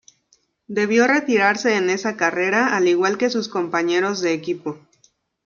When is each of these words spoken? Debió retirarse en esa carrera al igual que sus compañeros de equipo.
Debió 0.65 1.05
retirarse 1.05 1.75
en 1.75 1.91
esa 1.91 2.17
carrera 2.17 2.75
al 2.75 2.87
igual 2.87 3.19
que 3.19 3.29
sus 3.29 3.47
compañeros 3.49 4.19
de 4.21 4.33
equipo. 4.33 4.79